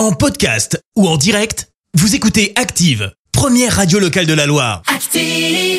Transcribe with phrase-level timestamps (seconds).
[0.00, 4.80] En podcast ou en direct, vous écoutez Active, première radio locale de la Loire.
[4.86, 5.20] Active.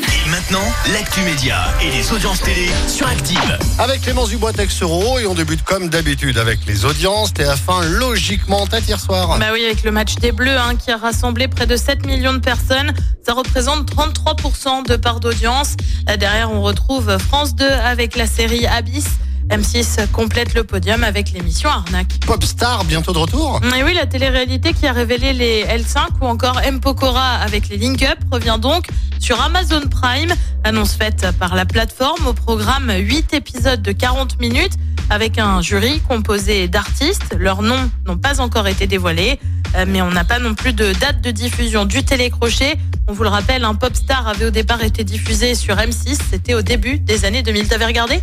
[0.05, 0.61] Et maintenant,
[0.93, 3.57] l'actu média et les audiences télé sur Active.
[3.79, 7.33] Avec Clémence Dubois Texero et on débute comme d'habitude avec les audiences.
[7.33, 9.39] TF1 logiquement tête hier soir.
[9.39, 12.33] Bah oui, avec le match des Bleus hein, qui a rassemblé près de 7 millions
[12.33, 12.93] de personnes,
[13.25, 15.73] ça représente 33% de part d'audience.
[16.07, 19.07] Euh, Derrière, on retrouve France 2 avec la série Abyss.
[19.49, 22.19] M6 complète le podium avec l'émission Arnaque.
[22.25, 23.59] Popstar bientôt de retour.
[23.77, 26.79] Et oui, la télé-réalité qui a révélé les L5 ou encore M.
[26.79, 28.87] Pokora avec les Link Up revient donc
[29.19, 30.33] sur Amazon Prime.
[30.63, 34.73] Annonce faite par la plateforme au programme 8 épisodes de 40 minutes
[35.09, 37.35] avec un jury composé d'artistes.
[37.37, 39.39] Leurs noms n'ont pas encore été dévoilés,
[39.75, 42.77] euh, mais on n'a pas non plus de date de diffusion du télécrochet.
[43.07, 46.17] On vous le rappelle, un Popstar avait au départ été diffusé sur M6.
[46.29, 47.67] C'était au début des années 2000.
[47.67, 48.21] T'avais regardé?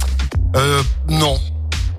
[0.57, 1.39] Euh, non.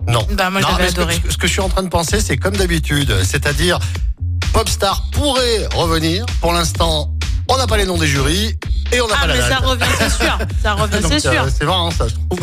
[0.08, 0.26] Non.
[0.32, 1.16] Bah, moi, Non, mais ce adoré.
[1.16, 3.14] Ce que, ce que je suis en train de penser, c'est comme d'habitude.
[3.24, 3.80] C'est-à-dire,
[4.54, 6.26] Popstar pourrait revenir.
[6.42, 7.14] Pour l'instant,
[7.48, 8.58] on n'a pas les noms des jurys
[8.92, 9.50] et on n'a Ah, pas la mais date.
[9.50, 10.38] ça revient, c'est sûr.
[10.64, 11.46] Ça revient, c'est sûr.
[11.56, 12.40] c'est marrant, ça, je trouve.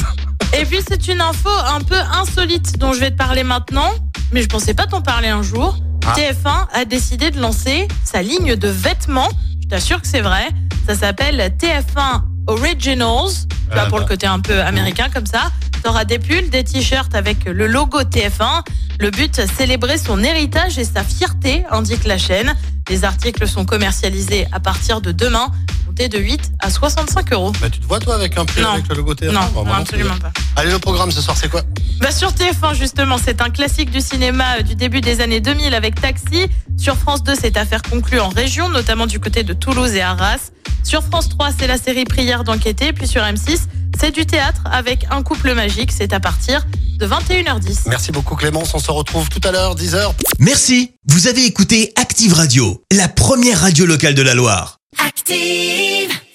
[0.58, 3.91] Et puis c'est une info un peu insolite dont je vais te parler maintenant,
[4.33, 5.77] mais je pensais pas t'en parler un jour.
[6.06, 6.14] Ah.
[6.17, 9.28] TF1 a décidé de lancer sa ligne de vêtements.
[9.62, 10.48] Je t'assure que c'est vrai.
[10.86, 13.33] Ça s'appelle TF1 Originals.
[13.69, 15.50] Tu vois, Ah, pour le côté un peu américain comme ça.
[15.87, 18.65] T'auras des pulls, des t-shirts avec le logo TF1.
[18.98, 22.56] Le but, célébrer son héritage et sa fierté, indique la chaîne.
[22.91, 25.47] Les articles sont commercialisés à partir de demain,
[25.87, 27.53] comptés de 8 à 65 euros.
[27.61, 28.70] Bah, tu te vois, toi, avec un pull Non.
[28.70, 30.33] avec le logo TF1 Non, Bah, non, absolument pas.
[30.57, 31.62] Allez, le programme ce soir, c'est quoi?
[32.01, 35.73] Bah sur TF1 justement, c'est un classique du cinéma euh, du début des années 2000
[35.73, 36.48] avec Taxi.
[36.77, 40.51] Sur France 2, c'est affaire conclue en région, notamment du côté de Toulouse et Arras.
[40.83, 42.92] Sur France 3, c'est la série Prière d'enquêter.
[42.92, 43.61] Puis sur M6,
[43.98, 45.92] c'est du théâtre avec Un couple magique.
[45.92, 46.66] C'est à partir
[46.98, 47.83] de 21h10.
[47.86, 48.75] Merci beaucoup, Clémence.
[48.75, 50.12] On se retrouve tout à l'heure, 10h.
[50.39, 54.78] Merci, vous avez écouté Active Radio, la première radio locale de la Loire.
[55.05, 56.17] Active.